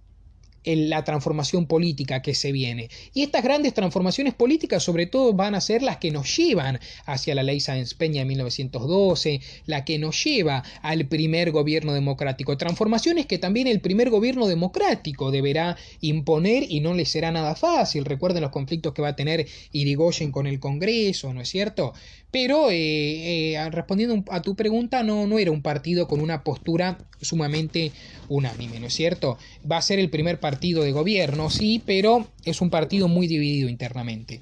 [0.65, 2.89] la transformación política que se viene.
[3.15, 7.35] Y estas grandes transformaciones políticas sobre todo van a ser las que nos llevan hacia
[7.35, 12.57] la ley Sáenz Peña de 1912, la que nos lleva al primer gobierno democrático.
[12.57, 18.05] Transformaciones que también el primer gobierno democrático deberá imponer y no le será nada fácil.
[18.05, 21.93] Recuerden los conflictos que va a tener Irigoyen con el Congreso, ¿no es cierto?
[22.31, 26.99] Pero eh, eh, respondiendo a tu pregunta, no, no era un partido con una postura
[27.23, 27.93] sumamente
[28.29, 29.39] unánime, ¿no es cierto?
[29.71, 33.69] Va a ser el primer partido de gobierno, sí, pero es un partido muy dividido
[33.69, 34.41] internamente.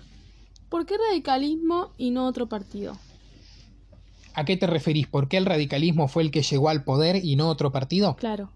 [0.69, 2.97] ¿Por qué radicalismo y no otro partido?
[4.35, 5.07] ¿A qué te referís?
[5.07, 8.17] ¿Por qué el radicalismo fue el que llegó al poder y no otro partido?
[8.17, 8.51] Claro.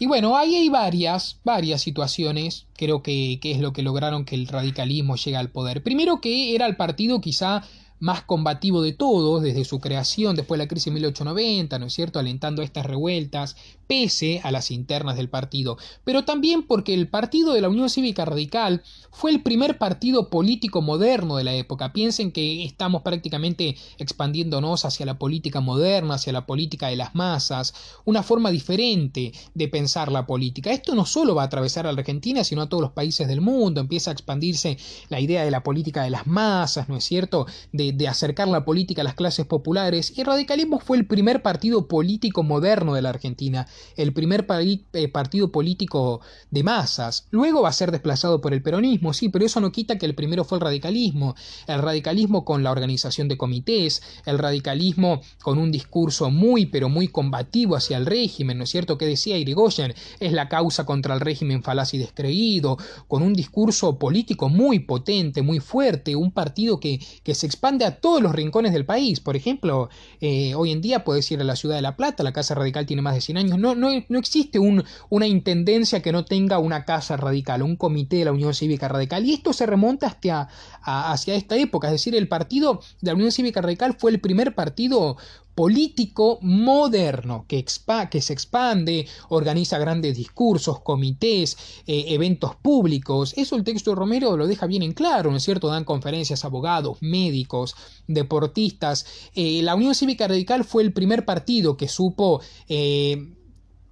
[0.00, 4.36] Y bueno, ahí hay varias, varias situaciones, creo que, que es lo que lograron que
[4.36, 5.82] el radicalismo llegue al poder.
[5.82, 7.64] Primero que era el partido quizá
[8.00, 11.92] más combativo de todos desde su creación después de la crisis de 1890, ¿no es
[11.92, 13.56] cierto?, alentando estas revueltas,
[13.86, 18.24] pese a las internas del partido, pero también porque el Partido de la Unión Cívica
[18.24, 21.92] Radical fue el primer partido político moderno de la época.
[21.92, 27.74] Piensen que estamos prácticamente expandiéndonos hacia la política moderna, hacia la política de las masas,
[28.04, 30.70] una forma diferente de pensar la política.
[30.70, 33.80] Esto no solo va a atravesar a Argentina, sino a todos los países del mundo.
[33.80, 34.76] Empieza a expandirse
[35.08, 38.64] la idea de la política de las masas, ¿no es cierto?, de, de acercar la
[38.64, 40.12] política a las clases populares.
[40.16, 44.46] Y el radicalismo fue el primer partido político moderno de la Argentina el primer
[44.92, 46.20] eh, partido político
[46.50, 47.26] de masas.
[47.30, 50.14] Luego va a ser desplazado por el peronismo, sí, pero eso no quita que el
[50.14, 51.34] primero fue el radicalismo.
[51.66, 57.08] El radicalismo con la organización de comités, el radicalismo con un discurso muy, pero muy
[57.08, 58.98] combativo hacia el régimen, ¿no es cierto?
[58.98, 63.98] Que decía Irigoyen, es la causa contra el régimen falaz y descreído, con un discurso
[63.98, 68.72] político muy potente, muy fuerte, un partido que, que se expande a todos los rincones
[68.72, 69.20] del país.
[69.20, 69.88] Por ejemplo,
[70.20, 72.86] eh, hoy en día puedes ir a la ciudad de La Plata, la Casa Radical
[72.86, 73.58] tiene más de 100 años.
[73.58, 78.16] No, no, no existe un, una intendencia que no tenga una casa radical, un comité
[78.16, 79.24] de la Unión Cívica Radical.
[79.24, 80.48] Y esto se remonta hasta
[80.82, 81.88] hacia esta época.
[81.88, 85.16] Es decir, el partido de la Unión Cívica Radical fue el primer partido
[85.58, 93.34] político moderno que, que, se expande, organiza grandes discursos, comités, eh, eventos públicos.
[93.36, 95.66] Eso el texto de Romero lo deja bien en claro, ¿no es cierto?
[95.66, 97.74] Dan conferencias abogados, médicos,
[98.06, 99.04] deportistas.
[99.34, 103.34] Eh, la Unión Cívica Radical fue el primer partido que supo eh,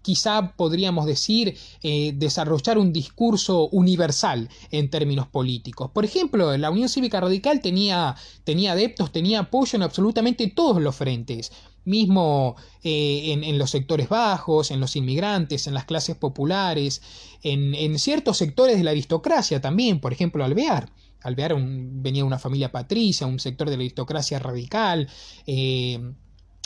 [0.07, 5.91] quizá podríamos decir, eh, desarrollar un discurso universal en términos políticos.
[5.93, 10.95] Por ejemplo, la Unión Cívica Radical tenía, tenía adeptos, tenía apoyo en absolutamente todos los
[10.95, 11.51] frentes
[11.85, 17.01] mismo eh, en, los sectores bajos, en los inmigrantes, en las clases populares,
[17.43, 20.91] en, ciertos sectores de la aristocracia también, por ejemplo, Alvear.
[21.23, 25.09] Alvear venía de una familia patricia, un sector de la aristocracia radical.
[25.47, 26.01] Eh,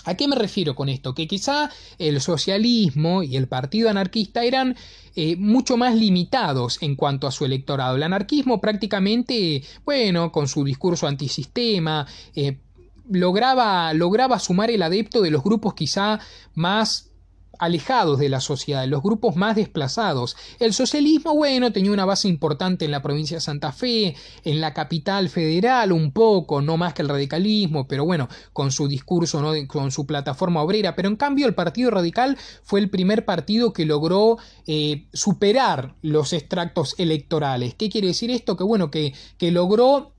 [0.04, 1.14] ¿A qué me refiero con esto?
[1.14, 4.76] Que quizá el socialismo y el partido anarquista eran
[5.14, 7.96] eh, mucho más limitados en cuanto a su electorado.
[7.96, 12.58] El anarquismo prácticamente, bueno, con su discurso antisistema, eh,
[13.10, 16.20] lograba, lograba sumar el adepto de los grupos quizá
[16.54, 17.09] más
[17.60, 20.36] alejados de la sociedad, los grupos más desplazados.
[20.58, 24.72] El socialismo, bueno, tenía una base importante en la provincia de Santa Fe, en la
[24.74, 29.52] capital federal un poco, no más que el radicalismo, pero bueno, con su discurso, ¿no?
[29.68, 33.84] con su plataforma obrera, pero en cambio el Partido Radical fue el primer partido que
[33.84, 37.74] logró eh, superar los extractos electorales.
[37.74, 38.56] ¿Qué quiere decir esto?
[38.56, 40.12] Que bueno, que, que logró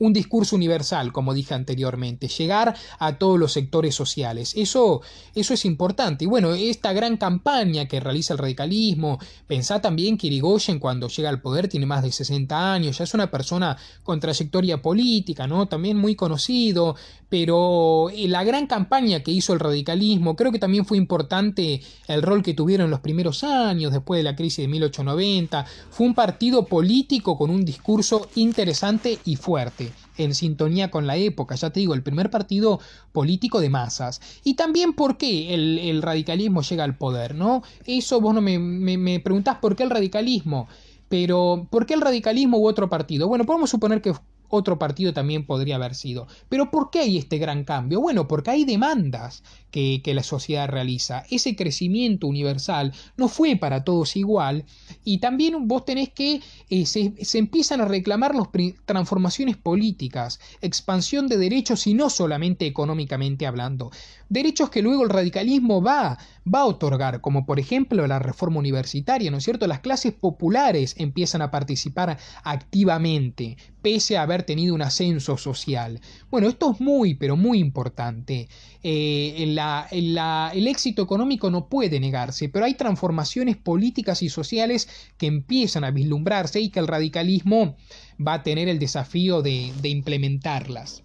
[0.00, 4.54] un discurso universal, como dije anteriormente, llegar a todos los sectores sociales.
[4.56, 5.02] Eso,
[5.34, 6.24] eso es importante.
[6.24, 11.28] Y bueno, esta gran campaña que realiza el radicalismo, pensá también que Irigoyen cuando llega
[11.28, 15.68] al poder tiene más de 60 años, ya es una persona con trayectoria política, ¿no?
[15.68, 16.96] También muy conocido,
[17.28, 22.22] pero eh, la gran campaña que hizo el radicalismo, creo que también fue importante el
[22.22, 26.14] rol que tuvieron en los primeros años, después de la crisis de 1890, fue un
[26.14, 29.89] partido político con un discurso interesante y fuerte
[30.24, 32.80] en sintonía con la época, ya te digo, el primer partido
[33.12, 34.20] político de masas.
[34.44, 37.62] Y también por qué el, radicalismo llega al poder, ¿no?
[37.84, 40.68] Eso vos no me, me, me preguntás por qué el radicalismo.
[41.08, 43.26] Pero, ¿por qué el radicalismo u otro partido?
[43.26, 44.14] Bueno, podemos suponer que
[44.50, 46.26] otro partido también podría haber sido.
[46.48, 48.00] Pero ¿por qué hay este gran cambio?
[48.00, 51.24] Bueno, porque hay demandas que, la sociedad realiza.
[51.30, 54.64] Ese crecimiento universal no fue para todos igual
[55.04, 58.48] y también vos tenés que eh, se, se, empiezan a reclamar las
[58.84, 63.92] transformaciones políticas, expansión de derechos y no solamente económicamente hablando.
[64.30, 66.16] Derechos que luego el radicalismo va,
[66.46, 69.66] va a otorgar, como por ejemplo la reforma universitaria, ¿no es cierto?
[69.66, 76.00] Las clases populares empiezan a participar activamente, pese a haber tenido un ascenso social.
[76.30, 78.48] Bueno, esto es muy, pero muy importante.
[78.84, 85.82] Eh, el éxito económico no puede negarse, pero hay transformaciones políticas y sociales que empiezan
[85.82, 87.76] a vislumbrarse y que el radicalismo
[88.24, 91.02] va a tener el desafío de, implementarlas.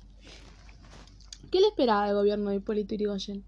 [1.55, 3.45] ¿Qué le esperaba al gobierno de Hipólito Yrigoyen?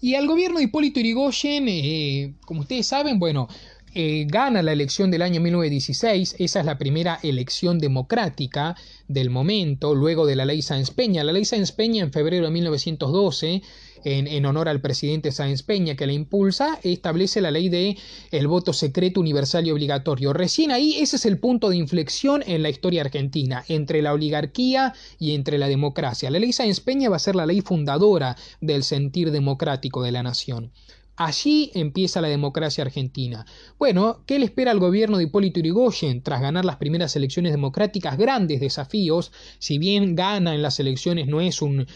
[0.00, 3.46] Y al gobierno de Hipólito Yrigoyen, eh, como ustedes saben, bueno,
[3.94, 8.74] eh, gana la elección del año 1916, esa es la primera elección democrática
[9.08, 11.24] del momento, luego de la ley Sáenz Peña.
[11.24, 13.62] La ley Sáenz Peña en febrero de 1912
[14.04, 17.96] en, honor al presidente Sáenz Peña que la impulsa, establece la ley de
[18.30, 20.32] el voto secreto universal y obligatorio.
[20.32, 24.94] Recién ahí ese es el punto de inflexión en la historia argentina, entre la oligarquía
[25.18, 26.30] y entre la democracia.
[26.30, 30.22] La ley Sáenz Peña va a ser la ley fundadora del sentir democrático de la
[30.22, 30.72] nación.
[31.16, 33.46] Allí empieza la democracia argentina.
[33.78, 38.18] Bueno, ¿qué le espera al gobierno de Hipólito Yrigoyen tras ganar las primeras elecciones democráticas?
[38.18, 39.30] Grandes desafíos.
[39.60, 41.86] Si bien gana en las elecciones no es una,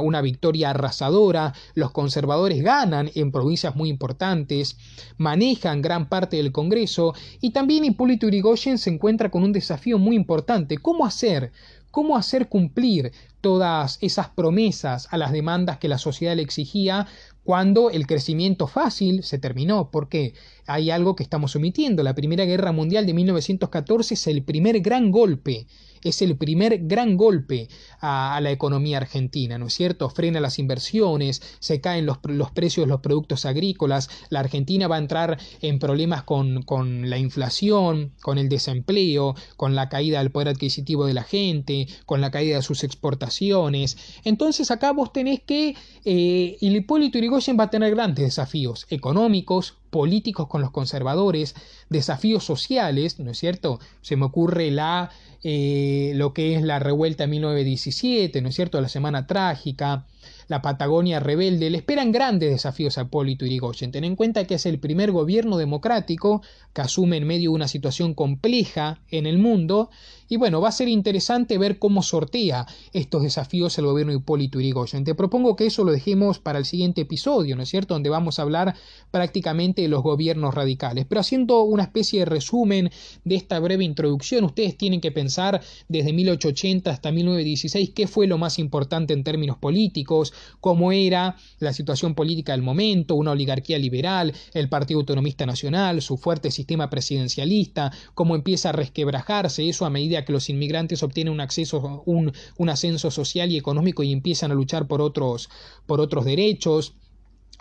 [0.00, 4.78] una, victoria arrasadora, los conservadores ganan en provincias muy importantes,
[5.18, 7.12] manejan gran parte del Congreso
[7.42, 10.78] y también Hipólito Yrigoyen se encuentra con un desafío muy importante.
[10.78, 11.52] ¿Cómo hacer?
[11.90, 17.06] ¿Cómo hacer cumplir todas esas promesas a las demandas que la sociedad le exigía
[17.44, 20.32] cuando el crecimiento fácil se terminó, porque
[20.66, 22.02] hay algo que estamos omitiendo.
[22.02, 25.66] La Primera Guerra Mundial de 1914 es el primer gran golpe
[26.04, 27.68] es el primer gran golpe
[28.00, 30.10] a, la economía argentina, ¿no es cierto?
[30.10, 32.18] Frena las inversiones, se caen los,
[32.52, 37.18] precios de los productos agrícolas, la Argentina va a entrar en problemas con, con, la
[37.18, 42.30] inflación, con el desempleo, con la caída del poder adquisitivo de la gente, con la
[42.30, 43.96] caída de sus exportaciones.
[44.24, 45.74] Entonces acá vos tenés que,
[46.04, 51.54] eh, el Hipólito Yrigoyen va a tener grandes desafíos económicos, políticos con los conservadores,
[51.88, 53.78] desafíos sociales, ¿no es cierto?
[54.00, 55.12] Se me ocurre la,
[55.44, 58.80] eh, lo que es la revuelta de 1917, ¿no es cierto?
[58.80, 60.04] La Semana Trágica,
[60.48, 63.92] la Patagonia rebelde, le esperan grandes desafíos a Hipólito Yrigoyen.
[63.92, 66.42] Ten en cuenta que es el primer gobierno democrático
[66.72, 69.90] que asume en medio de una situación compleja en el mundo
[70.28, 74.58] y bueno, va a ser interesante ver cómo sortea estos desafíos el gobierno de Hipólito
[74.58, 75.04] Yrigoyen.
[75.04, 77.94] Te propongo que eso lo dejemos para el siguiente episodio, ¿no es cierto?
[77.94, 78.74] Donde vamos a hablar
[79.10, 81.06] prácticamente de los gobiernos radicales.
[81.08, 82.90] Pero haciendo una especie de resumen
[83.24, 88.38] de esta breve introducción, ustedes tienen que pensar desde 1880 hasta 1916 qué fue lo
[88.38, 94.32] más importante en términos políticos, cómo era la situación política del momento, una oligarquía liberal,
[94.52, 100.24] el Partido Autonomista Nacional, su fuerte sistema presidencialista, cómo empieza a resquebrajarse eso a medida
[100.24, 102.32] que los inmigrantes obtienen un acceso, un,
[102.68, 105.48] ascenso social y económico y empiezan a luchar por otros,
[105.86, 106.94] por otros derechos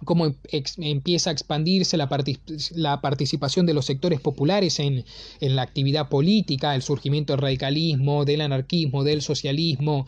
[0.05, 0.35] cómo
[0.77, 2.09] empieza a expandirse la,
[2.75, 5.05] la, participación de los sectores populares en,
[5.39, 10.05] en, la actividad política, el surgimiento del radicalismo, del anarquismo, del socialismo,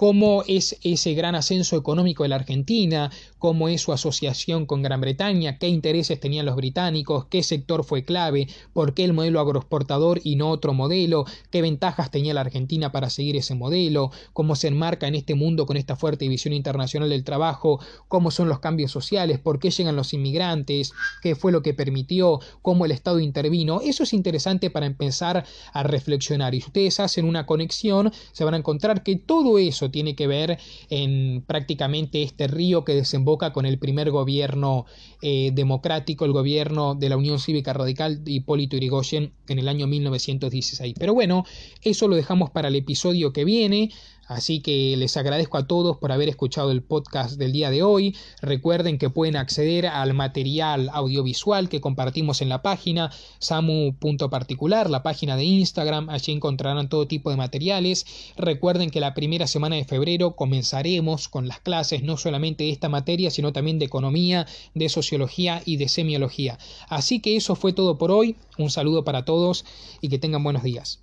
[0.00, 5.02] cómo es ese gran ascenso económico de la Argentina, cómo es su asociación con Gran
[5.02, 10.22] Bretaña, qué intereses tenían los británicos, qué sector fue clave, por qué el modelo agroexportador
[10.24, 14.68] y no otro modelo, qué ventajas tenía la Argentina para seguir ese modelo, cómo se
[14.68, 17.78] enmarca en este mundo con esta fuerte división internacional del trabajo,
[18.08, 22.40] cómo son los cambios sociales, por qué llegan los inmigrantes, qué fue lo que permitió,
[22.62, 23.82] cómo el Estado intervino.
[23.82, 25.44] Eso es interesante para empezar
[25.74, 29.89] a reflexionar y si ustedes hacen una conexión se van a encontrar que todo eso
[29.90, 34.86] tiene que ver en prácticamente este río que desemboca con el primer gobierno
[35.22, 39.86] eh, democrático, el gobierno de la Unión Cívica Radical de Hipólito Yrigoyen en el año
[39.86, 40.94] 1916.
[40.98, 41.44] Pero bueno,
[41.82, 43.90] eso lo dejamos para el episodio que viene.
[44.30, 48.16] Así que les agradezco a todos por haber escuchado el podcast del día de hoy.
[48.40, 53.10] Recuerden que pueden acceder al material audiovisual que compartimos en la página
[53.40, 56.10] samu.particular, la página de Instagram.
[56.10, 58.06] Allí encontrarán todo tipo de materiales.
[58.36, 62.88] Recuerden que la primera semana de febrero comenzaremos con las clases no solamente de esta
[62.88, 66.56] materia, sino también de economía, de sociología y de semiología.
[66.88, 68.36] Así que eso fue todo por hoy.
[68.58, 69.64] Un saludo para todos
[70.00, 71.00] y que tengan buenos días.